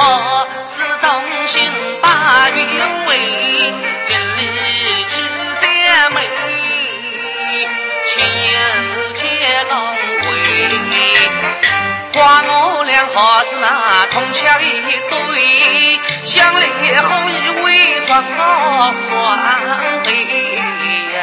[0.00, 1.06] 何事忠
[1.46, 1.60] 心
[2.00, 2.58] 把云
[3.06, 3.18] 为？
[3.18, 5.22] 一日只
[5.60, 6.16] 赞美，
[8.06, 8.56] 亲友
[9.14, 9.22] 结
[9.68, 9.72] 龙
[10.22, 10.24] 归。
[12.14, 14.64] 花我俩好似那铜枪一
[15.10, 16.62] 对，相离
[16.96, 17.32] 后以
[17.62, 19.06] 为双双双
[20.02, 20.08] 飞
[21.14, 21.20] 呀。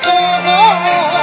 [0.00, 0.10] 跳
[0.42, 1.17] 火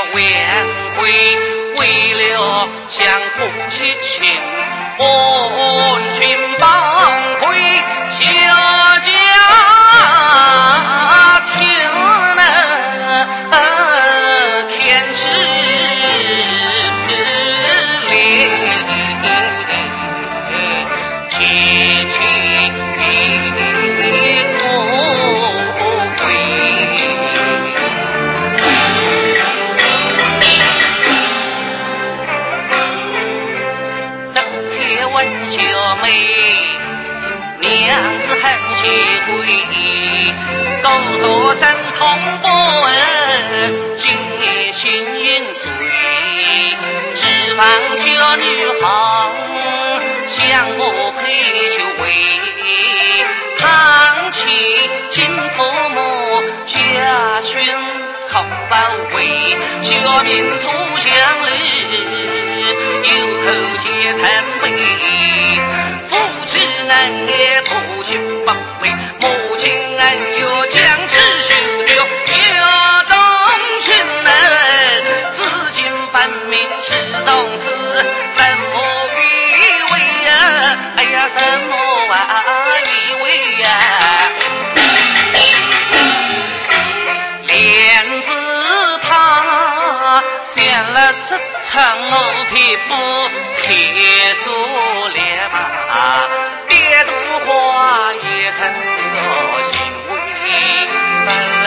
[0.00, 0.10] 晚
[0.96, 1.02] 会，
[1.76, 3.06] 为了向
[3.38, 4.26] 公去请
[4.98, 6.03] 安。
[35.54, 35.60] 娇
[36.02, 36.10] 妹，
[37.60, 37.70] 娘
[38.20, 38.42] 子很
[38.74, 38.82] 贤
[39.22, 39.30] 惠，
[40.82, 40.86] 多
[41.16, 41.62] 说人
[41.96, 42.02] 同
[42.42, 42.44] 不
[42.82, 42.86] 闻，
[43.96, 44.02] 今
[44.42, 44.82] 夜心
[45.22, 45.70] 愿随，
[47.14, 47.62] 只盼
[47.98, 48.04] 娇
[48.34, 48.42] 女
[48.82, 49.30] 好，
[50.26, 50.42] 向
[50.76, 50.82] 我
[51.20, 51.22] 开
[51.70, 52.04] 求慰。
[53.56, 53.62] 堂
[54.32, 54.42] 前
[55.12, 55.24] 金
[55.56, 55.62] 父
[55.94, 55.96] 母，
[56.66, 56.74] 家
[57.42, 57.54] 训
[58.28, 58.74] 从不
[59.16, 60.62] 违，小民出
[60.98, 61.04] 墙
[61.46, 62.43] 来。
[63.04, 63.10] 有
[63.44, 63.46] 口
[63.82, 63.84] 皆
[64.14, 64.20] 成
[64.62, 64.64] 美，
[66.08, 66.10] 夫
[66.46, 66.52] 妻
[66.88, 66.90] 恩
[67.28, 67.30] 爱
[67.62, 67.70] 不
[68.02, 68.08] 休
[68.46, 68.48] 不
[68.80, 68.82] 悔，
[69.20, 69.22] 母
[69.58, 70.02] 亲恩
[70.38, 70.40] 怨
[70.70, 71.12] 将子
[71.42, 71.48] 修
[71.86, 71.92] 掉，
[72.24, 72.32] 表
[73.08, 73.12] 忠
[73.80, 73.86] 心
[74.24, 74.28] 恩，
[75.34, 75.38] 至
[75.72, 75.78] 今
[76.12, 76.16] 本
[76.80, 76.86] 始
[77.26, 77.28] 终
[77.58, 77.62] 是
[78.34, 78.38] 什
[78.72, 78.74] 么
[79.18, 79.22] 意
[79.92, 79.92] 味
[80.30, 80.32] 啊？
[80.96, 81.72] 哎呀，什么
[82.10, 82.53] 啊？
[91.26, 92.12] 只称我
[92.50, 92.94] 皮肤
[93.62, 93.68] 黑
[94.42, 94.44] 素
[95.12, 95.18] 脸
[95.50, 95.56] 啊
[95.90, 95.94] 啊
[97.04, 97.12] 朵
[97.44, 99.16] 花也成了
[99.70, 99.72] 行
[100.44, 100.48] 铃
[101.64, 101.66] 兰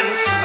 [0.00, 0.37] eyes.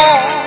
[0.00, 0.37] Oh.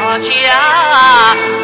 [0.00, 1.57] 好家。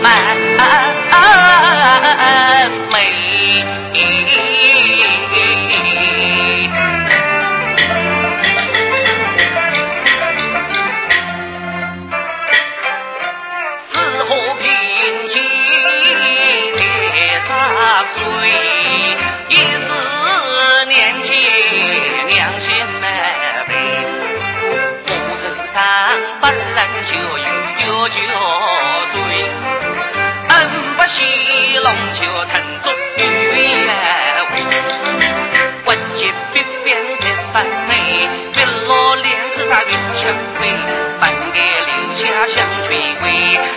[41.21, 42.55] 本该留下香
[42.87, 42.89] 炊
[43.23, 43.25] 味，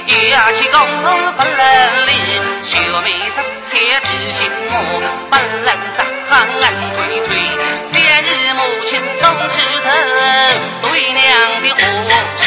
[0.07, 1.61] 又去公路不能
[2.07, 2.09] 离。
[2.63, 4.73] 小妹色彩提醒我，
[5.29, 6.65] 不能再喊俺
[6.95, 7.29] 推推。
[7.91, 9.85] 昔日母亲送汽车，
[10.81, 11.17] 对娘
[11.61, 11.77] 的和
[12.35, 12.41] 气。